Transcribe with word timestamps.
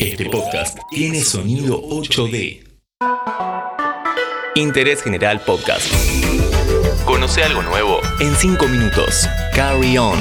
Este 0.00 0.30
podcast 0.30 0.78
tiene 0.88 1.20
sonido 1.20 1.78
8D. 1.82 2.66
Interés 4.54 5.02
General 5.02 5.38
Podcast. 5.42 5.92
Conoce 7.04 7.42
algo 7.42 7.60
nuevo 7.60 8.00
en 8.18 8.34
5 8.34 8.66
minutos. 8.68 9.28
Carry 9.54 9.98
on. 9.98 10.18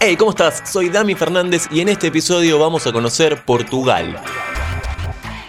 Hey, 0.00 0.16
¿cómo 0.16 0.32
estás? 0.32 0.68
Soy 0.68 0.88
Dami 0.88 1.14
Fernández 1.14 1.68
y 1.70 1.80
en 1.80 1.88
este 1.88 2.08
episodio 2.08 2.58
vamos 2.58 2.88
a 2.88 2.92
conocer 2.92 3.44
Portugal. 3.44 4.20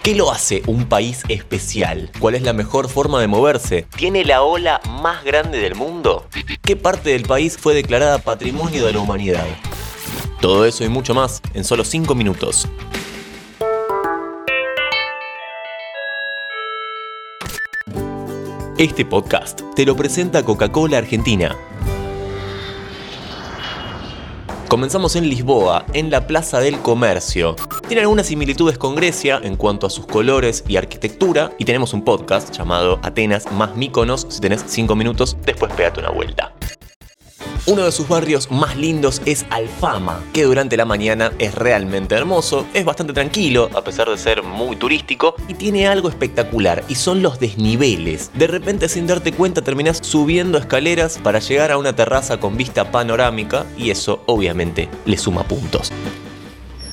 ¿Qué 0.04 0.13
lo 0.13 0.31
hace 0.31 0.61
un 0.67 0.88
país 0.88 1.23
especial? 1.29 2.11
¿Cuál 2.19 2.35
es 2.35 2.43
la 2.43 2.54
mejor 2.54 2.88
forma 2.88 3.19
de 3.19 3.25
moverse? 3.25 3.88
¿Tiene 3.95 4.23
la 4.23 4.43
ola 4.43 4.79
más 5.01 5.23
grande 5.23 5.57
del 5.57 5.73
mundo? 5.73 6.27
¿Qué 6.61 6.75
parte 6.75 7.09
del 7.09 7.23
país 7.23 7.57
fue 7.57 7.73
declarada 7.73 8.19
Patrimonio 8.19 8.85
de 8.85 8.93
la 8.93 8.99
Humanidad? 8.99 9.47
Todo 10.41 10.65
eso 10.65 10.83
y 10.83 10.89
mucho 10.89 11.15
más 11.15 11.41
en 11.54 11.63
solo 11.63 11.83
5 11.83 12.13
minutos. 12.13 12.67
Este 18.77 19.04
podcast 19.04 19.61
te 19.75 19.83
lo 19.83 19.96
presenta 19.96 20.46
Coca-Cola 20.46 21.00
Argentina. 21.00 21.55
Comenzamos 24.68 25.15
en 25.15 25.27
Lisboa, 25.27 25.86
en 25.93 26.11
la 26.11 26.27
Plaza 26.27 26.60
del 26.60 26.77
Comercio. 26.82 27.55
Tiene 27.88 28.01
algunas 28.01 28.27
similitudes 28.27 28.77
con 28.77 28.96
Grecia 28.96 29.39
en 29.41 29.55
cuanto 29.55 29.88
a 29.88 29.89
sus 29.89 30.05
colores 30.05 30.63
y 30.68 30.75
arquitectura, 30.75 31.54
y 31.57 31.65
tenemos 31.65 31.93
un 31.93 32.03
podcast 32.03 32.55
llamado 32.55 32.99
Atenas 33.02 33.52
más 33.53 33.75
Míconos. 33.75 34.27
Si 34.30 34.41
tenés 34.41 34.63
5 34.67 34.94
minutos, 34.95 35.38
después 35.44 35.73
pégate 35.73 36.02
una 36.02 36.11
vuelta. 36.11 36.53
Uno 37.69 37.83
de 37.83 37.91
sus 37.91 38.07
barrios 38.07 38.49
más 38.49 38.77
lindos 38.77 39.21
es 39.25 39.45
Alfama, 39.49 40.23
que 40.31 40.44
durante 40.44 40.77
la 40.77 40.85
mañana 40.85 41.33
es 41.38 41.53
realmente 41.53 42.16
hermoso, 42.16 42.66
es 42.73 42.85
bastante 42.85 43.11
tranquilo, 43.11 43.69
a 43.75 43.83
pesar 43.83 44.09
de 44.09 44.17
ser 44.17 44.41
muy 44.41 44.77
turístico, 44.77 45.35
y 45.49 45.53
tiene 45.53 45.85
algo 45.85 46.07
espectacular, 46.07 46.85
y 46.87 46.95
son 46.95 47.21
los 47.21 47.41
desniveles. 47.41 48.31
De 48.35 48.47
repente 48.47 48.87
sin 48.87 49.05
darte 49.05 49.33
cuenta 49.33 49.61
terminas 49.61 49.99
subiendo 50.01 50.57
escaleras 50.57 51.19
para 51.21 51.39
llegar 51.39 51.73
a 51.73 51.77
una 51.77 51.93
terraza 51.93 52.39
con 52.39 52.55
vista 52.55 52.89
panorámica, 52.89 53.65
y 53.77 53.89
eso 53.89 54.23
obviamente 54.27 54.87
le 55.03 55.17
suma 55.17 55.43
puntos. 55.43 55.91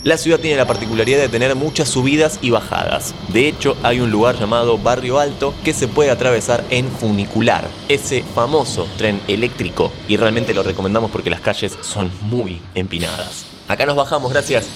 La 0.05 0.19
ciudad 0.19 0.39
tiene 0.39 0.59
la 0.59 0.67
particularidad 0.67 1.19
de 1.19 1.31
tener 1.31 1.55
muchas 1.55 1.89
subidas 1.89 2.39
y 2.43 2.51
bajadas. 2.51 3.15
De 3.29 3.49
hecho, 3.49 3.75
hay 3.83 4.01
un 4.01 4.11
lugar 4.11 4.39
llamado 4.39 4.77
Barrio 4.77 5.19
Alto 5.19 5.55
que 5.65 5.73
se 5.73 5.89
puede 5.89 6.11
atravesar 6.11 6.63
en 6.69 6.91
funicular, 6.91 7.67
ese 7.89 8.23
famoso 8.23 8.87
tren 8.99 9.23
eléctrico, 9.29 9.91
y 10.07 10.19
realmente 10.19 10.53
lo 10.53 10.63
recomendamos 10.63 11.11
porque 11.11 11.31
las 11.31 11.41
calles 11.41 11.79
son 11.81 12.13
muy 12.21 12.61
empinadas. 12.75 13.47
Acá 13.67 13.87
nos 13.87 13.97
bajamos, 13.97 14.31
gracias. 14.31 14.67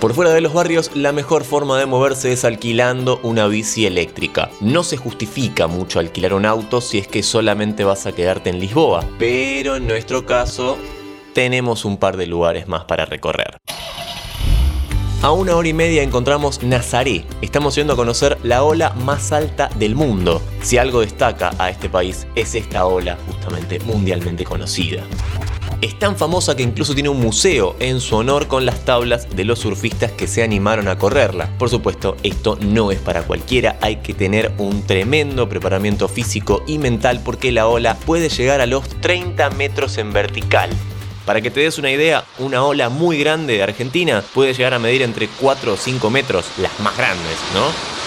Por 0.00 0.12
fuera 0.12 0.34
de 0.34 0.42
los 0.42 0.52
barrios, 0.52 0.90
la 0.94 1.12
mejor 1.12 1.44
forma 1.44 1.78
de 1.78 1.86
moverse 1.86 2.30
es 2.30 2.44
alquilando 2.44 3.20
una 3.22 3.46
bici 3.46 3.86
eléctrica. 3.86 4.50
No 4.60 4.84
se 4.84 4.98
justifica 4.98 5.66
mucho 5.66 5.98
alquilar 5.98 6.34
un 6.34 6.44
auto 6.44 6.82
si 6.82 6.98
es 6.98 7.08
que 7.08 7.22
solamente 7.22 7.84
vas 7.84 8.04
a 8.04 8.12
quedarte 8.12 8.50
en 8.50 8.60
Lisboa, 8.60 9.02
pero 9.18 9.76
en 9.76 9.86
nuestro 9.86 10.26
caso 10.26 10.76
tenemos 11.34 11.84
un 11.84 11.98
par 11.98 12.16
de 12.16 12.26
lugares 12.26 12.68
más 12.68 12.84
para 12.84 13.04
recorrer. 13.04 13.58
A 15.20 15.32
una 15.32 15.56
hora 15.56 15.68
y 15.68 15.72
media 15.72 16.02
encontramos 16.02 16.62
Nazaré. 16.62 17.24
Estamos 17.40 17.74
yendo 17.74 17.94
a 17.94 17.96
conocer 17.96 18.38
la 18.42 18.62
ola 18.62 18.90
más 18.90 19.32
alta 19.32 19.70
del 19.76 19.94
mundo. 19.94 20.42
Si 20.60 20.76
algo 20.76 21.00
destaca 21.00 21.50
a 21.58 21.70
este 21.70 21.88
país 21.88 22.26
es 22.34 22.54
esta 22.54 22.84
ola 22.84 23.16
justamente 23.26 23.80
mundialmente 23.80 24.44
conocida. 24.44 25.02
Es 25.80 25.98
tan 25.98 26.16
famosa 26.16 26.54
que 26.54 26.62
incluso 26.62 26.94
tiene 26.94 27.08
un 27.08 27.20
museo 27.20 27.74
en 27.78 28.00
su 28.00 28.16
honor 28.16 28.48
con 28.48 28.64
las 28.64 28.84
tablas 28.84 29.28
de 29.34 29.44
los 29.44 29.58
surfistas 29.58 30.12
que 30.12 30.26
se 30.26 30.42
animaron 30.42 30.88
a 30.88 30.98
correrla. 30.98 31.50
Por 31.58 31.70
supuesto, 31.70 32.16
esto 32.22 32.58
no 32.60 32.90
es 32.90 32.98
para 32.98 33.22
cualquiera, 33.22 33.76
hay 33.80 33.96
que 33.96 34.14
tener 34.14 34.52
un 34.58 34.82
tremendo 34.86 35.48
preparamiento 35.48 36.06
físico 36.06 36.62
y 36.66 36.78
mental 36.78 37.20
porque 37.24 37.50
la 37.50 37.66
ola 37.66 37.96
puede 37.96 38.28
llegar 38.28 38.60
a 38.60 38.66
los 38.66 38.88
30 39.00 39.50
metros 39.50 39.98
en 39.98 40.12
vertical. 40.12 40.70
Para 41.24 41.40
que 41.40 41.50
te 41.50 41.60
des 41.60 41.78
una 41.78 41.90
idea, 41.90 42.24
una 42.38 42.64
ola 42.64 42.90
muy 42.90 43.18
grande 43.18 43.54
de 43.54 43.62
Argentina 43.62 44.22
puede 44.34 44.52
llegar 44.52 44.74
a 44.74 44.78
medir 44.78 45.02
entre 45.02 45.28
4 45.28 45.72
o 45.72 45.76
5 45.76 46.10
metros, 46.10 46.44
las 46.58 46.78
más 46.80 46.96
grandes, 46.96 47.38
¿no? 47.54 48.04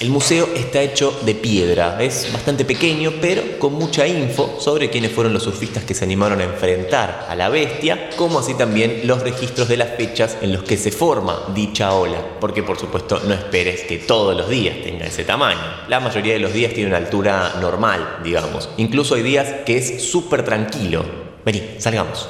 El 0.00 0.10
museo 0.10 0.48
está 0.54 0.80
hecho 0.80 1.12
de 1.22 1.34
piedra, 1.34 2.00
es 2.00 2.32
bastante 2.32 2.64
pequeño, 2.64 3.14
pero 3.20 3.58
con 3.58 3.74
mucha 3.74 4.06
info 4.06 4.56
sobre 4.60 4.90
quiénes 4.90 5.10
fueron 5.10 5.32
los 5.32 5.42
surfistas 5.42 5.82
que 5.82 5.94
se 5.94 6.04
animaron 6.04 6.40
a 6.40 6.44
enfrentar 6.44 7.26
a 7.28 7.34
la 7.34 7.48
bestia, 7.48 8.10
como 8.16 8.38
así 8.38 8.54
también 8.54 9.00
los 9.04 9.22
registros 9.22 9.66
de 9.66 9.76
las 9.76 9.96
fechas 9.96 10.36
en 10.40 10.52
los 10.52 10.62
que 10.62 10.76
se 10.76 10.92
forma 10.92 11.46
dicha 11.52 11.94
ola, 11.94 12.18
porque 12.40 12.62
por 12.62 12.78
supuesto 12.78 13.20
no 13.26 13.34
esperes 13.34 13.82
que 13.82 13.98
todos 13.98 14.36
los 14.36 14.48
días 14.48 14.76
tenga 14.84 15.04
ese 15.04 15.24
tamaño. 15.24 15.58
La 15.88 15.98
mayoría 15.98 16.34
de 16.34 16.40
los 16.40 16.52
días 16.52 16.72
tiene 16.72 16.90
una 16.90 16.98
altura 16.98 17.54
normal, 17.60 18.18
digamos. 18.22 18.68
Incluso 18.76 19.16
hay 19.16 19.22
días 19.22 19.48
que 19.66 19.78
es 19.78 20.04
súper 20.04 20.44
tranquilo, 20.44 21.27
Vení, 21.48 21.62
salgamos. 21.78 22.28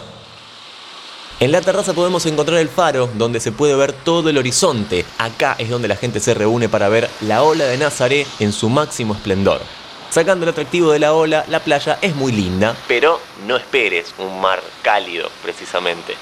En 1.40 1.50
la 1.50 1.60
terraza 1.60 1.92
podemos 1.92 2.24
encontrar 2.26 2.60
el 2.60 2.68
faro, 2.68 3.10
donde 3.14 3.40
se 3.40 3.50
puede 3.50 3.74
ver 3.74 3.92
todo 3.92 4.30
el 4.30 4.38
horizonte. 4.38 5.04
Acá 5.18 5.56
es 5.58 5.70
donde 5.70 5.88
la 5.88 5.96
gente 5.96 6.20
se 6.20 6.34
reúne 6.34 6.68
para 6.68 6.88
ver 6.88 7.10
la 7.22 7.42
ola 7.42 7.64
de 7.64 7.78
Nazaré 7.78 8.28
en 8.38 8.52
su 8.52 8.68
máximo 8.68 9.14
esplendor. 9.14 9.60
Sacando 10.08 10.44
el 10.44 10.50
atractivo 10.50 10.92
de 10.92 11.00
la 11.00 11.14
ola, 11.14 11.44
la 11.48 11.58
playa 11.58 11.98
es 12.00 12.14
muy 12.14 12.30
linda, 12.30 12.76
pero 12.86 13.20
no 13.44 13.56
esperes 13.56 14.14
un 14.18 14.40
mar 14.40 14.62
cálido, 14.82 15.28
precisamente. 15.42 16.14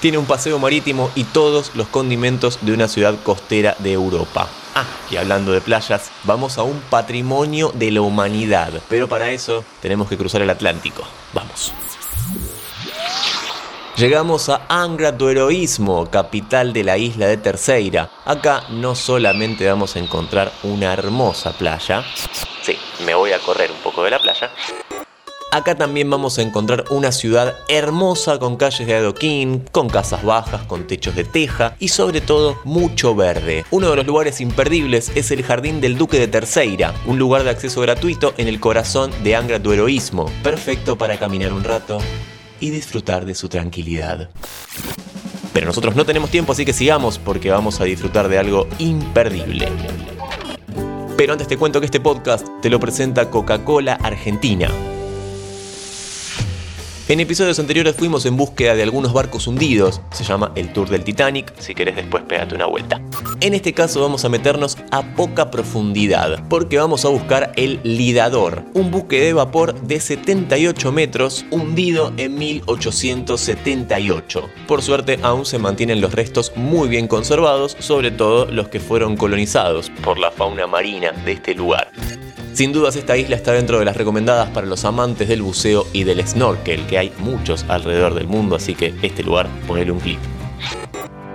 Tiene 0.00 0.18
un 0.18 0.26
paseo 0.26 0.58
marítimo 0.58 1.12
y 1.14 1.22
todos 1.22 1.70
los 1.76 1.86
condimentos 1.86 2.58
de 2.62 2.72
una 2.72 2.88
ciudad 2.88 3.14
costera 3.22 3.76
de 3.78 3.92
Europa. 3.92 4.48
Ah, 4.74 4.86
y 5.08 5.18
hablando 5.18 5.52
de 5.52 5.60
playas, 5.60 6.10
vamos 6.24 6.58
a 6.58 6.64
un 6.64 6.80
patrimonio 6.90 7.70
de 7.76 7.92
la 7.92 8.00
humanidad. 8.00 8.72
Pero 8.88 9.06
para 9.06 9.30
eso 9.30 9.64
tenemos 9.80 10.08
que 10.08 10.16
cruzar 10.16 10.42
el 10.42 10.50
Atlántico. 10.50 11.04
Vamos. 11.32 11.72
Llegamos 14.00 14.48
a 14.48 14.62
Angra 14.70 15.12
do 15.12 15.28
Heroísmo, 15.28 16.08
capital 16.10 16.72
de 16.72 16.84
la 16.84 16.96
isla 16.96 17.26
de 17.26 17.36
Terceira. 17.36 18.10
Acá 18.24 18.64
no 18.70 18.94
solamente 18.94 19.68
vamos 19.68 19.94
a 19.94 19.98
encontrar 19.98 20.50
una 20.62 20.94
hermosa 20.94 21.52
playa, 21.52 22.02
sí, 22.62 22.78
me 23.04 23.14
voy 23.14 23.32
a 23.32 23.38
correr 23.40 23.70
un 23.70 23.76
poco 23.82 24.02
de 24.02 24.12
la 24.12 24.18
playa. 24.18 24.50
Acá 25.52 25.74
también 25.74 26.08
vamos 26.08 26.38
a 26.38 26.42
encontrar 26.42 26.86
una 26.88 27.12
ciudad 27.12 27.54
hermosa 27.68 28.38
con 28.38 28.56
calles 28.56 28.86
de 28.86 28.94
adoquín, 28.94 29.66
con 29.70 29.90
casas 29.90 30.22
bajas, 30.24 30.62
con 30.62 30.86
techos 30.86 31.14
de 31.14 31.24
teja 31.24 31.76
y 31.78 31.88
sobre 31.88 32.22
todo 32.22 32.56
mucho 32.64 33.14
verde. 33.14 33.66
Uno 33.70 33.90
de 33.90 33.96
los 33.96 34.06
lugares 34.06 34.40
imperdibles 34.40 35.12
es 35.14 35.30
el 35.30 35.42
Jardín 35.42 35.82
del 35.82 35.98
Duque 35.98 36.18
de 36.18 36.28
Terceira, 36.28 36.94
un 37.04 37.18
lugar 37.18 37.42
de 37.44 37.50
acceso 37.50 37.82
gratuito 37.82 38.32
en 38.38 38.48
el 38.48 38.60
corazón 38.60 39.12
de 39.22 39.36
Angra 39.36 39.58
do 39.58 39.74
Heroísmo, 39.74 40.32
perfecto 40.42 40.96
para 40.96 41.18
caminar 41.18 41.52
un 41.52 41.64
rato, 41.64 41.98
y 42.60 42.70
disfrutar 42.70 43.24
de 43.24 43.34
su 43.34 43.48
tranquilidad. 43.48 44.30
Pero 45.52 45.66
nosotros 45.66 45.96
no 45.96 46.04
tenemos 46.04 46.30
tiempo, 46.30 46.52
así 46.52 46.64
que 46.64 46.72
sigamos 46.72 47.18
porque 47.18 47.50
vamos 47.50 47.80
a 47.80 47.84
disfrutar 47.84 48.28
de 48.28 48.38
algo 48.38 48.68
imperdible. 48.78 49.68
Pero 51.16 51.32
antes 51.32 51.48
te 51.48 51.56
cuento 51.56 51.80
que 51.80 51.86
este 51.86 52.00
podcast 52.00 52.46
te 52.62 52.70
lo 52.70 52.78
presenta 52.78 53.28
Coca-Cola 53.30 53.94
Argentina 53.94 54.70
en 57.12 57.18
episodios 57.18 57.58
anteriores 57.58 57.96
fuimos 57.96 58.24
en 58.24 58.36
búsqueda 58.36 58.76
de 58.76 58.84
algunos 58.84 59.12
barcos 59.12 59.48
hundidos, 59.48 60.00
se 60.12 60.22
llama 60.22 60.52
el 60.54 60.72
Tour 60.72 60.88
del 60.88 61.02
Titanic, 61.02 61.52
si 61.58 61.74
querés 61.74 61.96
después 61.96 62.22
pégate 62.22 62.54
una 62.54 62.66
vuelta. 62.66 63.00
En 63.40 63.52
este 63.52 63.72
caso 63.72 64.00
vamos 64.00 64.24
a 64.24 64.28
meternos 64.28 64.78
a 64.92 65.02
poca 65.16 65.50
profundidad, 65.50 66.40
porque 66.48 66.78
vamos 66.78 67.04
a 67.04 67.08
buscar 67.08 67.50
el 67.56 67.80
Lidador, 67.82 68.62
un 68.74 68.92
buque 68.92 69.22
de 69.22 69.32
vapor 69.32 69.74
de 69.80 69.98
78 69.98 70.92
metros 70.92 71.44
hundido 71.50 72.12
en 72.16 72.38
1878. 72.38 74.48
Por 74.68 74.82
suerte 74.82 75.18
aún 75.22 75.46
se 75.46 75.58
mantienen 75.58 76.00
los 76.00 76.14
restos 76.14 76.52
muy 76.54 76.88
bien 76.88 77.08
conservados, 77.08 77.76
sobre 77.80 78.12
todo 78.12 78.46
los 78.46 78.68
que 78.68 78.78
fueron 78.78 79.16
colonizados 79.16 79.90
por 80.04 80.20
la 80.20 80.30
fauna 80.30 80.68
marina 80.68 81.10
de 81.24 81.32
este 81.32 81.56
lugar. 81.56 81.90
Sin 82.60 82.74
dudas 82.74 82.94
esta 82.94 83.16
isla 83.16 83.36
está 83.36 83.52
dentro 83.52 83.78
de 83.78 83.86
las 83.86 83.96
recomendadas 83.96 84.50
para 84.50 84.66
los 84.66 84.84
amantes 84.84 85.28
del 85.28 85.40
buceo 85.40 85.86
y 85.94 86.04
del 86.04 86.28
snorkel, 86.28 86.86
que 86.86 86.98
hay 86.98 87.10
muchos 87.20 87.64
alrededor 87.68 88.12
del 88.12 88.26
mundo, 88.26 88.54
así 88.54 88.74
que 88.74 88.92
este 89.00 89.22
lugar, 89.22 89.48
ponele 89.66 89.92
un 89.92 89.98
clip. 89.98 90.18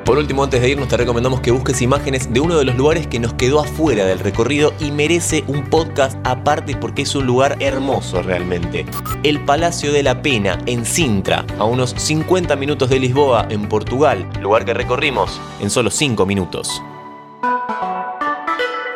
Por 0.06 0.19
último, 0.19 0.44
antes 0.44 0.62
de 0.62 0.69
irnos, 0.69 0.88
te 0.88 0.98
recomendamos 0.98 1.42
que 1.42 1.50
busques 1.50 1.81
imágenes 1.81 2.31
de 2.31 2.42
uno 2.42 2.60
de 2.60 2.66
los 2.66 2.75
lugares 2.75 3.07
que 3.07 3.19
nos 3.19 3.33
quedó 3.33 3.60
afuera 3.60 4.06
del 4.06 4.19
recorrido 4.19 4.72
y 4.80 4.92
merece 4.92 5.44
un 5.48 5.68
podcast 5.68 6.16
aparte 6.27 6.75
porque 6.75 7.01
es 7.01 7.16
un 7.16 7.25
lugar 7.25 7.57
hermoso 7.60 8.22
realmente. 8.22 8.86
El 9.24 9.44
Palacio 9.45 9.92
de 9.92 10.04
la 10.04 10.22
Pena, 10.22 10.60
en 10.68 10.86
Sintra, 10.86 11.44
a 11.57 11.63
unos 11.63 11.95
50 11.98 12.56
minutos 12.56 12.92
de 12.92 13.00
Lisboa, 13.00 13.48
en 13.50 13.68
Portugal, 13.68 14.30
lugar 14.44 14.63
que 14.63 14.75
recorrimos 14.75 15.42
en 15.60 15.72
solo 15.72 15.89
5 15.89 16.24
minutos. 16.27 16.83